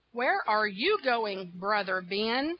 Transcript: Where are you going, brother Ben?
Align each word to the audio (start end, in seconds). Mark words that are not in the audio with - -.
Where 0.13 0.41
are 0.49 0.65
you 0.67 0.97
going, 1.03 1.51
brother 1.53 2.01
Ben? 2.01 2.49